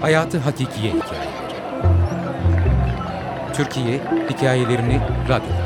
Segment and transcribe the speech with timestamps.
[0.00, 1.40] Hayatı Hakikiye Hikayeleri
[3.54, 4.00] Türkiye
[4.30, 5.59] hikayelerini radyoda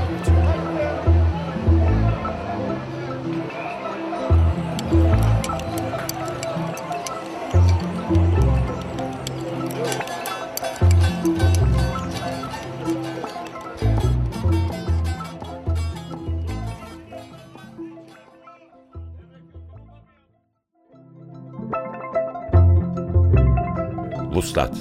[24.34, 24.76] Vuslat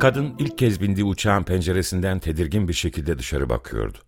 [0.00, 3.98] Kadın ilk kez bindiği uçağın penceresinden tedirgin bir şekilde dışarı bakıyordu.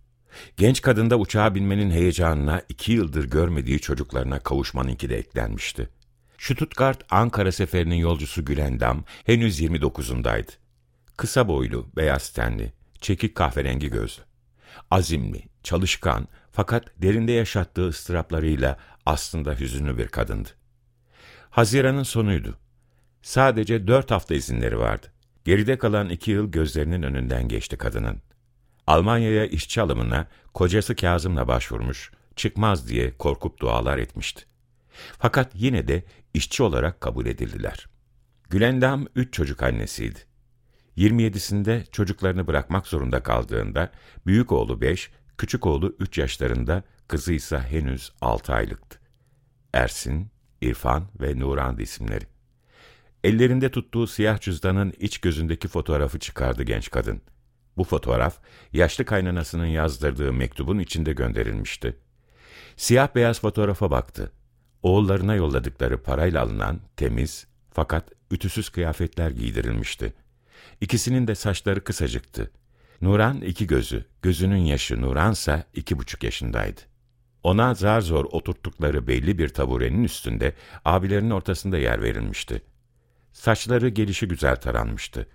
[0.57, 5.89] Genç kadın da uçağa binmenin heyecanına iki yıldır görmediği çocuklarına kavuşmanınki de eklenmişti.
[6.37, 10.51] Stuttgart Ankara seferinin yolcusu Gülendam henüz 29'undaydı.
[11.17, 14.21] Kısa boylu, beyaz tenli, çekik kahverengi gözlü.
[14.91, 20.49] Azimli, çalışkan fakat derinde yaşattığı ıstıraplarıyla aslında hüzünlü bir kadındı.
[21.51, 22.57] Haziran'ın sonuydu.
[23.21, 25.07] Sadece dört hafta izinleri vardı.
[25.45, 28.21] Geride kalan iki yıl gözlerinin önünden geçti kadının.
[28.87, 34.45] Almanya'ya işçi alımına kocası Kazım'la başvurmuş, çıkmaz diye korkup dualar etmişti.
[35.19, 37.87] Fakat yine de işçi olarak kabul edildiler.
[38.49, 40.19] Gülendam üç çocuk annesiydi.
[40.97, 43.91] 27'sinde çocuklarını bırakmak zorunda kaldığında
[44.25, 48.99] büyük oğlu 5, küçük oğlu 3 yaşlarında, kızı ise henüz 6 aylıktı.
[49.73, 50.27] Ersin,
[50.61, 52.30] İrfan ve Nuran isimleri.
[53.23, 57.21] Ellerinde tuttuğu siyah cüzdanın iç gözündeki fotoğrafı çıkardı genç kadın.
[57.77, 58.39] Bu fotoğraf,
[58.73, 61.97] yaşlı kaynanasının yazdırdığı mektubun içinde gönderilmişti.
[62.77, 64.31] Siyah beyaz fotoğrafa baktı.
[64.83, 70.13] Oğullarına yolladıkları parayla alınan temiz fakat ütüsüz kıyafetler giydirilmişti.
[70.81, 72.51] İkisinin de saçları kısacıktı.
[73.01, 76.81] Nuran iki gözü, gözünün yaşı Nuransa iki buçuk yaşındaydı.
[77.43, 80.53] Ona zar zor oturttukları belli bir taburenin üstünde
[80.85, 82.61] abilerinin ortasında yer verilmişti.
[83.33, 85.27] Saçları gelişi güzel taranmıştı.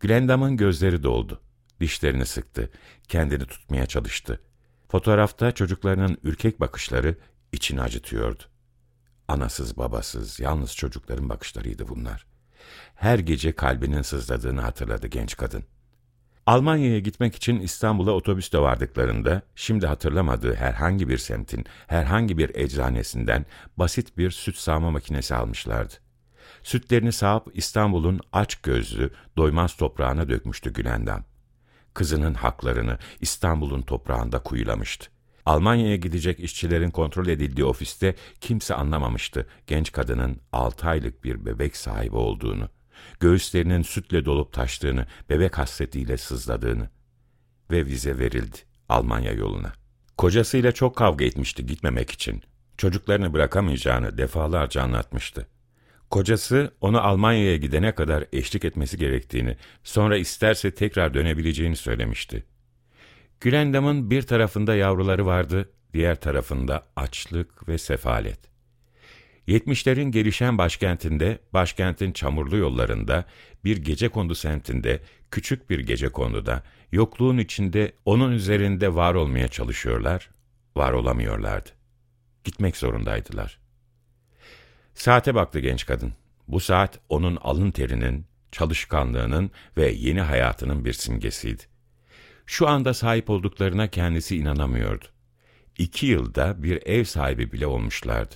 [0.00, 1.40] Gülendam'ın gözleri doldu.
[1.80, 2.70] Dişlerini sıktı.
[3.08, 4.40] Kendini tutmaya çalıştı.
[4.88, 7.16] Fotoğrafta çocuklarının ürkek bakışları
[7.52, 8.42] içini acıtıyordu.
[9.28, 12.26] Anasız babasız, yalnız çocukların bakışlarıydı bunlar.
[12.94, 15.64] Her gece kalbinin sızladığını hatırladı genç kadın.
[16.46, 23.46] Almanya'ya gitmek için İstanbul'a otobüste vardıklarında, şimdi hatırlamadığı herhangi bir semtin, herhangi bir eczanesinden
[23.76, 25.94] basit bir süt sağma makinesi almışlardı.
[26.66, 31.24] Sütlerini sağıp İstanbul'un aç gözlü, doymaz toprağına dökmüştü Gülendam.
[31.94, 35.10] Kızının haklarını İstanbul'un toprağında kuyulamıştı.
[35.44, 42.16] Almanya'ya gidecek işçilerin kontrol edildiği ofiste kimse anlamamıştı genç kadının altı aylık bir bebek sahibi
[42.16, 42.68] olduğunu
[43.20, 46.90] göğüslerinin sütle dolup taştığını, bebek hasretiyle sızladığını
[47.70, 48.56] ve vize verildi
[48.88, 49.72] Almanya yoluna.
[50.18, 52.42] Kocasıyla çok kavga etmişti gitmemek için.
[52.76, 55.46] Çocuklarını bırakamayacağını defalarca anlatmıştı.
[56.10, 62.44] Kocası onu Almanya'ya gidene kadar eşlik etmesi gerektiğini, sonra isterse tekrar dönebileceğini söylemişti.
[63.40, 68.38] Gülendam'ın bir tarafında yavruları vardı, diğer tarafında açlık ve sefalet.
[69.46, 73.24] Yetmişlerin gelişen başkentinde, başkentin çamurlu yollarında,
[73.64, 75.00] bir gece kondu semtinde,
[75.30, 76.62] küçük bir gece konuda,
[76.92, 80.30] yokluğun içinde onun üzerinde var olmaya çalışıyorlar,
[80.76, 81.70] var olamıyorlardı.
[82.44, 83.65] Gitmek zorundaydılar.
[84.96, 86.12] Saate baktı genç kadın.
[86.48, 91.62] Bu saat onun alın terinin, çalışkanlığının ve yeni hayatının bir simgesiydi.
[92.46, 95.04] Şu anda sahip olduklarına kendisi inanamıyordu.
[95.78, 98.34] İki yılda bir ev sahibi bile olmuşlardı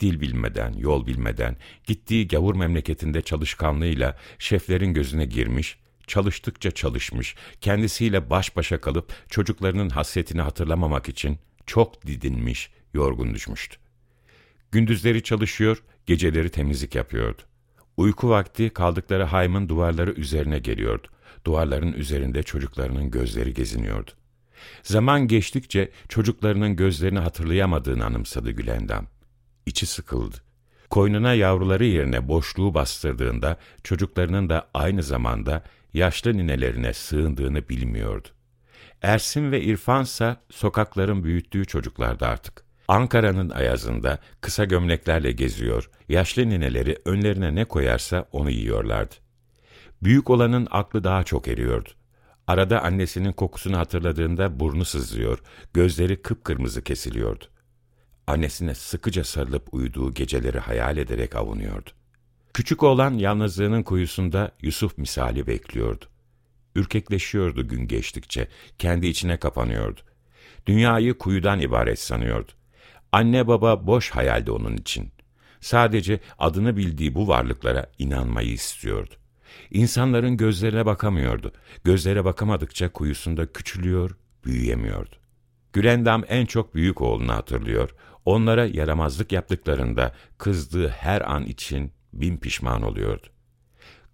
[0.00, 8.56] dil bilmeden, yol bilmeden, gittiği gavur memleketinde çalışkanlığıyla şeflerin gözüne girmiş, çalıştıkça çalışmış, kendisiyle baş
[8.56, 13.76] başa kalıp çocuklarının hasretini hatırlamamak için çok didinmiş, yorgun düşmüştü.
[14.72, 17.42] Gündüzleri çalışıyor, geceleri temizlik yapıyordu.
[17.96, 21.08] Uyku vakti kaldıkları haymın duvarları üzerine geliyordu.
[21.44, 24.10] Duvarların üzerinde çocuklarının gözleri geziniyordu.
[24.82, 29.06] Zaman geçtikçe çocuklarının gözlerini hatırlayamadığını anımsadı Gülendam
[29.66, 30.36] içi sıkıldı.
[30.90, 35.64] Koynuna yavruları yerine boşluğu bastırdığında çocuklarının da aynı zamanda
[35.94, 38.28] yaşlı ninelerine sığındığını bilmiyordu.
[39.02, 42.69] Ersin ve İrfansa sokakların büyüttüğü çocuklardı artık.
[42.90, 49.14] Ankara'nın ayazında kısa gömleklerle geziyor, yaşlı nineleri önlerine ne koyarsa onu yiyorlardı.
[50.02, 51.88] Büyük olanın aklı daha çok eriyordu.
[52.46, 55.42] Arada annesinin kokusunu hatırladığında burnu sızlıyor,
[55.74, 57.44] gözleri kıpkırmızı kesiliyordu
[58.30, 61.90] annesine sıkıca sarılıp uyuduğu geceleri hayal ederek avunuyordu.
[62.54, 66.04] Küçük oğlan yalnızlığının kuyusunda Yusuf misali bekliyordu.
[66.76, 68.48] Ürkekleşiyordu gün geçtikçe,
[68.78, 70.00] kendi içine kapanıyordu.
[70.66, 72.52] Dünyayı kuyudan ibaret sanıyordu.
[73.12, 75.12] Anne baba boş hayaldi onun için.
[75.60, 79.14] Sadece adını bildiği bu varlıklara inanmayı istiyordu.
[79.70, 81.52] İnsanların gözlerine bakamıyordu.
[81.84, 85.16] Gözlere bakamadıkça kuyusunda küçülüyor, büyüyemiyordu.
[85.72, 87.94] Gülendam en çok büyük oğlunu hatırlıyor.
[88.24, 93.26] Onlara yaramazlık yaptıklarında kızdığı her an için bin pişman oluyordu.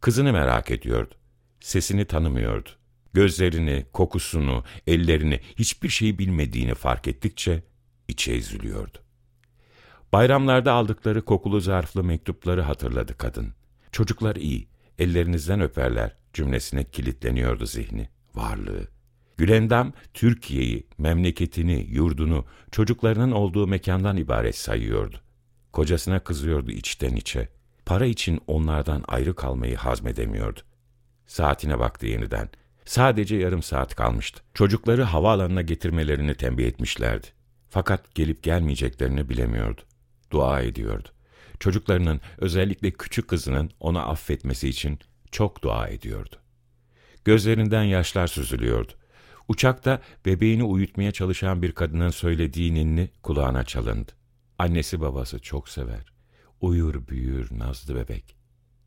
[0.00, 1.14] Kızını merak ediyordu.
[1.60, 2.68] Sesini tanımıyordu.
[3.12, 7.62] Gözlerini, kokusunu, ellerini, hiçbir şeyi bilmediğini fark ettikçe
[8.08, 8.98] içe eziliyordu.
[10.12, 13.54] Bayramlarda aldıkları kokulu zarflı mektupları hatırladı kadın.
[13.92, 14.68] Çocuklar iyi,
[14.98, 18.88] ellerinizden öperler cümlesine kilitleniyordu zihni, varlığı.
[19.36, 25.16] Gülendam, Türkiye'yi, memleketini, yurdunu, çocuklarının olduğu mekandan ibaret sayıyordu.
[25.72, 27.48] Kocasına kızıyordu içten içe.
[27.86, 30.60] Para için onlardan ayrı kalmayı hazmedemiyordu.
[31.26, 32.48] Saatine baktı yeniden.
[32.84, 34.42] Sadece yarım saat kalmıştı.
[34.54, 37.26] Çocukları havaalanına getirmelerini tembih etmişlerdi.
[37.76, 39.80] Fakat gelip gelmeyeceklerini bilemiyordu.
[40.30, 41.08] Dua ediyordu.
[41.60, 44.98] Çocuklarının, özellikle küçük kızının onu affetmesi için
[45.30, 46.36] çok dua ediyordu.
[47.24, 48.92] Gözlerinden yaşlar süzülüyordu.
[49.48, 54.12] Uçakta bebeğini uyutmaya çalışan bir kadının söylediği ninni kulağına çalındı.
[54.58, 56.12] Annesi babası çok sever.
[56.60, 58.36] Uyur büyür nazlı bebek.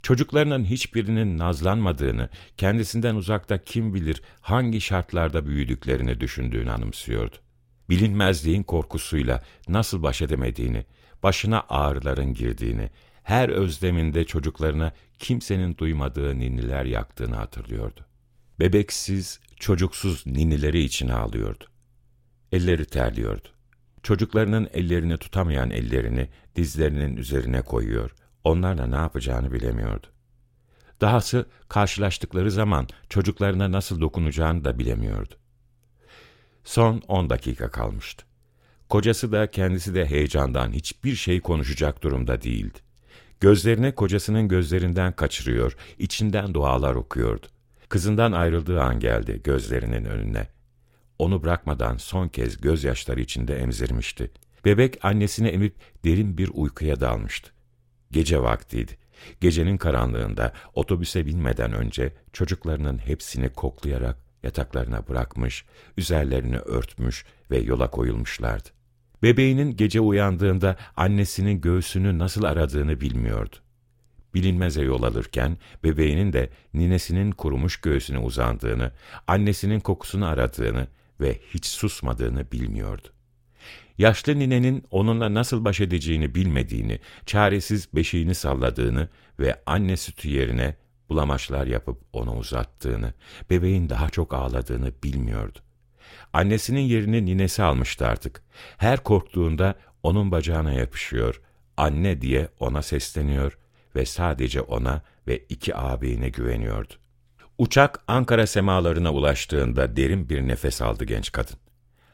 [0.03, 7.35] Çocuklarının hiçbirinin nazlanmadığını, kendisinden uzakta kim bilir hangi şartlarda büyüdüklerini düşündüğünü anımsıyordu.
[7.89, 10.86] Bilinmezliğin korkusuyla nasıl baş edemediğini,
[11.24, 12.89] başına ağrıların girdiğini,
[13.24, 18.06] her özleminde çocuklarına kimsenin duymadığı ninniler yaktığını hatırlıyordu.
[18.59, 21.63] Bebeksiz, çocuksuz ninnileri için ağlıyordu.
[22.51, 23.47] Elleri terliyordu.
[24.03, 30.07] Çocuklarının ellerini tutamayan ellerini dizlerinin üzerine koyuyor, onlarla ne yapacağını bilemiyordu.
[31.01, 35.35] Dahası karşılaştıkları zaman çocuklarına nasıl dokunacağını da bilemiyordu.
[36.63, 38.25] Son on dakika kalmıştı.
[38.89, 42.79] Kocası da kendisi de heyecandan hiçbir şey konuşacak durumda değildi.
[43.39, 47.45] Gözlerini kocasının gözlerinden kaçırıyor, içinden dualar okuyordu.
[47.89, 50.47] Kızından ayrıldığı an geldi gözlerinin önüne.
[51.19, 54.31] Onu bırakmadan son kez gözyaşları içinde emzirmişti.
[54.65, 55.75] Bebek annesini emip
[56.06, 57.51] derin bir uykuya dalmıştı.
[58.11, 58.97] Gece vaktiydi.
[59.41, 65.65] Gecenin karanlığında otobüse binmeden önce çocuklarının hepsini koklayarak yataklarına bırakmış,
[65.97, 68.69] üzerlerini örtmüş ve yola koyulmuşlardı.
[69.24, 73.56] Bebeğinin gece uyandığında annesinin göğsünü nasıl aradığını bilmiyordu.
[74.33, 78.91] Bilinmeze yol alırken bebeğinin de ninesinin kurumuş göğsüne uzandığını,
[79.27, 80.88] annesinin kokusunu aradığını
[81.21, 83.07] ve hiç susmadığını bilmiyordu.
[83.97, 89.09] Yaşlı ninenin onunla nasıl baş edeceğini bilmediğini, çaresiz beşiğini salladığını
[89.39, 90.75] ve anne sütü yerine
[91.09, 93.13] bulamaçlar yapıp ona uzattığını,
[93.50, 95.59] bebeğin daha çok ağladığını bilmiyordu.
[96.33, 98.44] Annesinin yerini ninesi almıştı artık.
[98.77, 101.41] Her korktuğunda onun bacağına yapışıyor,
[101.77, 103.57] anne diye ona sesleniyor
[103.95, 106.94] ve sadece ona ve iki ağabeyine güveniyordu.
[107.57, 111.57] Uçak Ankara semalarına ulaştığında derin bir nefes aldı genç kadın.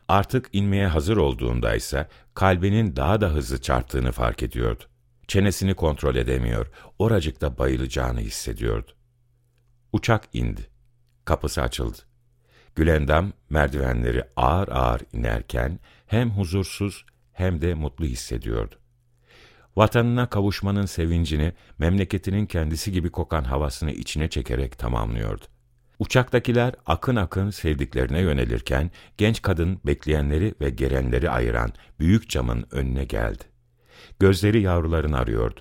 [0.08, 4.84] Artık inmeye hazır olduğunda ise kalbinin daha da hızlı çarptığını fark ediyordu.
[5.28, 6.68] Çenesini kontrol edemiyor,
[7.00, 8.92] oracıkta bayılacağını hissediyordu.
[9.94, 10.68] Uçak indi.
[11.26, 11.98] Kapısı açıldı.
[12.76, 18.76] Gülendam merdivenleri ağır ağır inerken hem huzursuz hem de mutlu hissediyordu.
[19.76, 25.46] Vatanına kavuşmanın sevincini, memleketinin kendisi gibi kokan havasını içine çekerek tamamlıyordu.
[26.00, 33.44] Uçaktakiler akın akın sevdiklerine yönelirken genç kadın bekleyenleri ve gelenleri ayıran büyük camın önüne geldi.
[34.20, 35.60] Gözleri yavrularını arıyordu.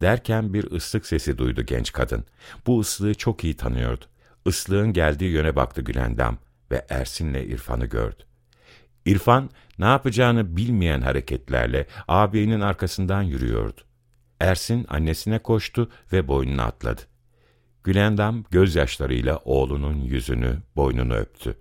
[0.00, 2.24] Derken bir ıslık sesi duydu genç kadın.
[2.66, 4.04] Bu ıslığı çok iyi tanıyordu.
[4.46, 6.38] Islığın geldiği yöne baktı Gülendam
[6.70, 8.22] ve Ersin'le İrfan'ı gördü.
[9.06, 13.80] İrfan ne yapacağını bilmeyen hareketlerle ağabeyinin arkasından yürüyordu.
[14.40, 17.02] Ersin annesine koştu ve boynuna atladı.
[17.84, 21.58] Gülendam gözyaşlarıyla oğlunun yüzünü, boynunu öptü.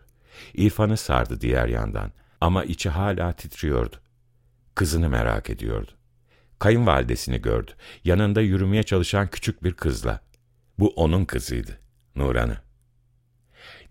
[0.54, 3.96] İrfan'ı sardı diğer yandan ama içi hala titriyordu.
[4.76, 5.92] Kızını merak ediyordu.
[6.60, 7.72] Kayınvalidesini gördü.
[8.04, 10.22] Yanında yürümeye çalışan küçük bir kızla.
[10.80, 11.80] Bu onun kızıydı,
[12.16, 12.58] Nuran'ı.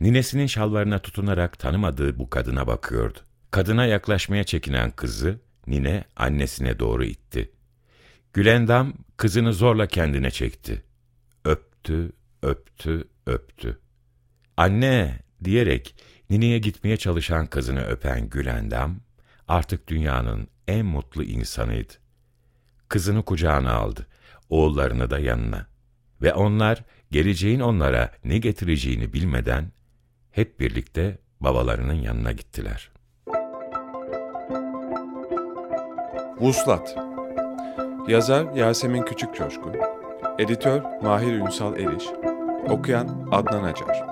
[0.00, 3.18] Ninesinin şalvarına tutunarak tanımadığı bu kadına bakıyordu.
[3.50, 7.50] Kadına yaklaşmaya çekinen kızı nine annesine doğru itti.
[8.32, 10.82] Gülendam kızını zorla kendine çekti.
[11.44, 12.12] Öptü,
[12.42, 13.78] öptü, öptü.
[14.56, 15.94] Anne diyerek
[16.30, 19.00] nineye gitmeye çalışan kızını öpen Gülendam
[19.48, 21.92] artık dünyanın en mutlu insanıydı.
[22.88, 24.06] Kızını kucağına aldı,
[24.48, 25.66] oğullarını da yanına.
[26.22, 29.72] Ve onlar geleceğin onlara ne getireceğini bilmeden
[30.30, 32.90] hep birlikte babalarının yanına gittiler.
[36.40, 36.96] Vuslat
[38.08, 39.76] Yazar Yasemin Küçükcoşkun
[40.38, 42.04] Editör Mahir Ünsal Eriş
[42.68, 44.11] Okuyan Adnan Acar